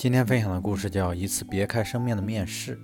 [0.00, 2.74] 今天分享的故事叫《一次别开生面的面试》。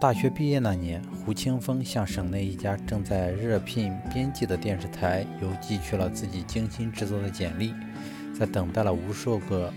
[0.00, 7.74] 大学毕业那年，胡清风向省内一家正在热聘编辑的电视台邮寄去了自己精心制作的简历。
[8.32, 9.74] 在等待了无数个、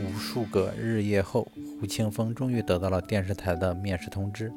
[0.00, 1.46] 无数个日夜后，
[1.78, 4.50] 胡清风终于得到了电视台的面试通知。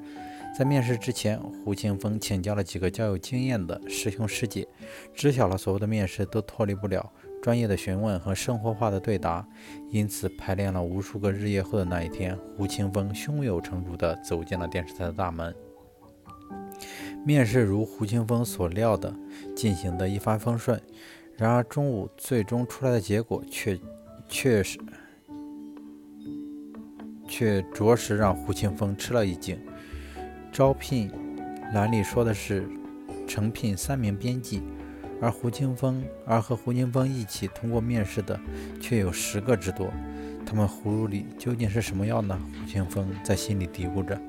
[0.57, 4.66] 在面试之前，胡清风请教了几个较有经验的师兄师姐，
[5.14, 7.12] 知晓了所有的面试都脱离不了。
[7.42, 9.48] 专业的询问和生活化的对答，
[9.90, 15.54] 因此排练了无数个日夜后的那一天，胡清风胸有成竹地走进了电视台的大门。
[17.26, 19.13] 面试如胡清风所料的
[19.55, 20.80] 进行的一帆风顺，
[21.35, 23.80] 然而中午最终出来的结果却
[24.27, 24.80] 确实
[27.27, 29.60] 却着实让胡清风吃了一惊。
[30.52, 31.12] 招聘
[31.73, 32.68] 栏里说的是
[33.27, 34.62] 诚聘三名编辑。
[35.21, 38.38] 而胡清风，而和胡清风一起通过面试的
[38.81, 39.88] 却有十个之多，
[40.45, 42.38] 他们葫芦里究竟是什么药呢？
[42.59, 44.20] 胡清风在心里嘀咕着。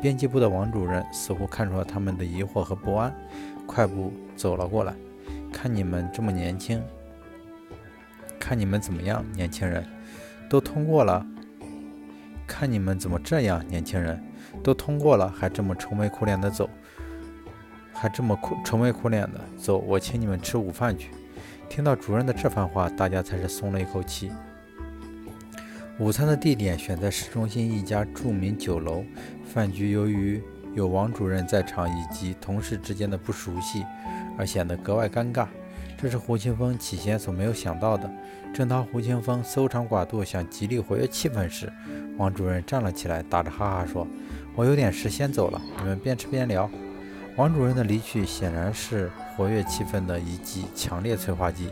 [0.00, 3.14] 编辑部的王主任似乎看出了他们的疑惑和不安，
[3.66, 4.94] 快步走了过来。
[5.52, 6.82] 看你们这么年轻，
[8.40, 9.86] 看你们怎么样，年轻人，
[10.48, 11.24] 都通过了。
[12.46, 14.20] 看你们怎么这样，年轻人，
[14.62, 16.68] 都通过了，还这么愁眉苦脸的走。
[18.02, 21.10] 还这么苦愁眉苦脸的走，我请你们吃午饭去。
[21.68, 24.28] 听到主任的这番话，大家才是松了一口气。
[26.00, 29.04] 午餐的地点选在市中心一家著名酒楼。
[29.44, 30.42] 饭局由于
[30.74, 33.84] 有王主任在场以及同事之间的不熟悉，
[34.36, 35.46] 而显得格外尴尬。
[35.96, 38.10] 这是胡清风起先所没有想到的。
[38.52, 41.72] 正当胡清风搜肠刮肚想极力活跃气氛时，
[42.18, 44.04] 王主任站了起来，打着哈哈说
[44.56, 46.68] ：“我有点事先走了，你们边吃边聊。”
[47.36, 51.70] 王主任的离去显然是活跃气氛的一剂强烈催化剂。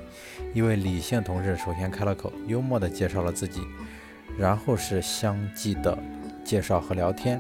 [0.55, 3.61] 一位李姓同志首先开了口，幽默地介绍了自己，
[4.39, 5.97] 然后是相继的
[6.43, 7.39] 介绍和聊天。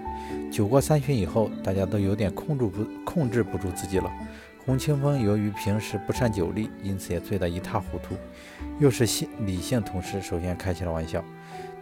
[0.52, 4.10] 酒过三巡以后，大家都有点控制不控制不住自己了。
[4.70, 8.14] 洪清风由于平时不善酒力，因此也醉得一塌糊涂。
[8.78, 11.24] 又是姓李姓同事首先开起了玩笑，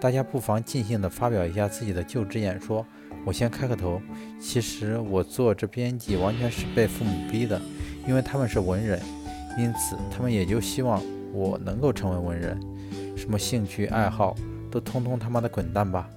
[0.00, 2.86] 大家不妨尽兴地发表一下自己的就职演说。
[3.26, 4.00] 我先开个头，
[4.40, 7.60] 其实我做这编辑完全是被父母逼的，
[8.06, 8.98] 因为他们是文人，
[9.58, 11.02] 因此他们也就希望
[11.34, 12.58] 我能够成为文人。
[13.14, 14.34] 什么兴趣爱好
[14.70, 16.08] 都通通他妈的滚蛋吧！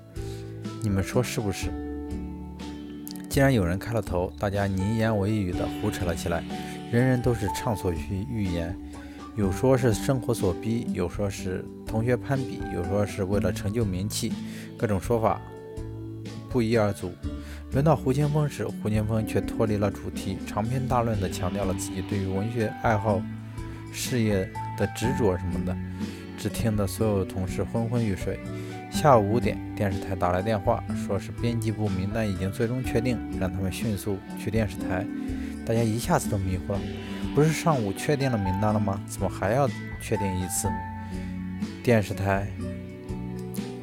[0.82, 1.70] 你们说是不是？
[3.32, 6.44] 既然有人开了头，大家你一言我一语的胡扯了起来，
[6.92, 8.78] 人人都是畅所欲言，
[9.38, 14.34] 有说是生活所逼，有说是同学攀比，有说是为了成就名气，
[14.78, 15.40] 各种说法。
[16.50, 17.10] 不一而足。
[17.72, 23.22] 轮到胡青峰时，胡青峰却脱离了主题，长篇大论地强调了自己对于文学爱好、
[23.94, 24.46] 事业
[24.78, 25.74] 的执着什么的，
[26.42, 28.40] 只听得所有同事昏昏欲睡。
[28.90, 35.06] 下午五点，电视台打来电话，说是编辑部名单已经最终确定，让他们迅速去电视台。
[35.64, 36.80] 大家一下子都迷糊了，
[37.36, 39.00] 不是上午确定了名单了吗？
[39.08, 39.70] 怎么还要
[40.02, 40.68] 确定一次？
[41.84, 42.48] 电视台，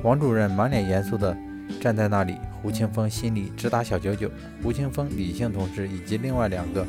[0.02, 1.36] 王主任满脸严肃地
[1.80, 2.36] 站在那里。
[2.60, 4.28] 胡清风心里直打小九九。
[4.64, 6.84] 胡清风、李姓同事以及另外两个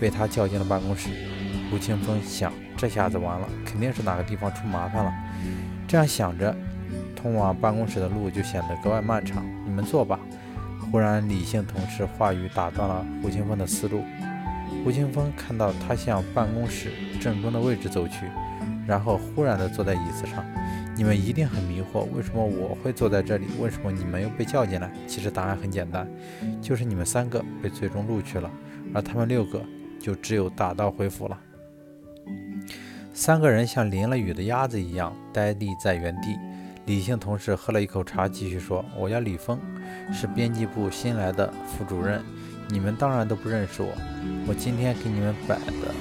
[0.00, 1.10] 被他叫进了办公室。
[1.70, 5.12] 胡青峰想：这下子完了，肯定是哪个地方出麻烦了。
[5.86, 6.54] 这样想着，
[7.14, 9.44] 通往办公室的路就显得格外漫长。
[9.64, 10.18] 你们坐吧。
[10.90, 14.02] 忽然，李姓同事话语打断了胡清风的思路。
[14.82, 18.26] 胡清风看到他向办公室正中的位置走去，
[18.86, 20.44] 然后忽然地坐在椅子上。
[20.96, 23.46] 你们一定很迷惑，为什么我会坐在这里？
[23.60, 24.90] 为什么你们又被叫进来？
[25.06, 26.08] 其实答案很简单，
[26.60, 28.50] 就是你们三个被最终录取了，
[28.92, 29.62] 而他们六个
[30.00, 31.38] 就只有打道回府了。
[33.12, 36.38] 三个人像淋了雨的鸭子一样呆立在原地。
[36.86, 39.58] 李姓同事喝了一口茶，继续说：“我叫李峰，
[40.12, 42.22] 是编辑部新来的副主任。
[42.68, 43.92] 你们当然都不认识我。
[44.46, 45.94] 我今天给你们摆的，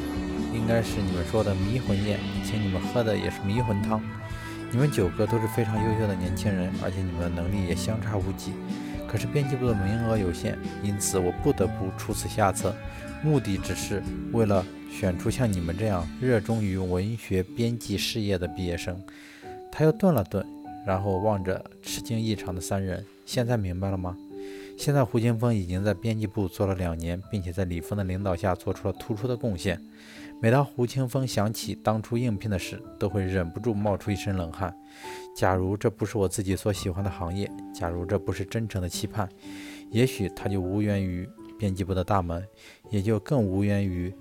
[0.54, 4.02] 应该是你们说的迷魂宴，请你们喝的也是迷魂汤。”
[4.72, 8.54] 你们九个都是非常优秀的年轻人，而且你们的能力也相差无几。
[9.08, 12.76] 可是编辑部的名额有限，因此我不得不出此下策，
[13.24, 19.02] 目的只是为了选出像你们这样热衷于文学编辑事业的毕业生。
[19.72, 20.46] 他又顿了顿，
[20.86, 24.18] 然后望着吃惊异常的三人：“现在明白了吗？”
[24.78, 29.80] 现在胡青峰已经在编辑部做了两年，并且在李峰的领导下做出了突出的贡献。
[30.42, 34.74] 每当胡清峰想起当初应聘的事，都会忍不住冒出一身冷汗。
[35.36, 39.28] 假如这不是我自己所喜欢的行业，假如这不是真诚的期盼，
[39.92, 41.28] 也许他就无缘于
[41.58, 42.42] 编辑部的大门，
[42.90, 44.14] 也就更无缘于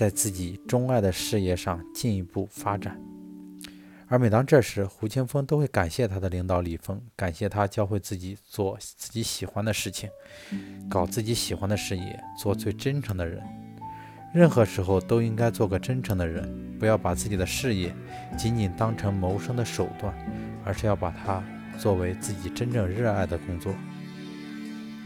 [0.00, 2.98] 在自己钟爱的事业上进一步发展。
[4.08, 10.08] 而每当这时，胡清峰都会感谢他的领导李峰，感谢他教会自己做自己喜欢的事情，
[10.88, 13.42] 搞自己喜欢的事业，做最真诚的人。
[14.32, 17.94] 任何时候都应该做个真诚的人，不要把自己的事业
[18.38, 20.14] 仅仅当成谋生的手段，
[20.64, 21.44] 而是要把它
[21.78, 23.74] 作为自己真正热爱的工作。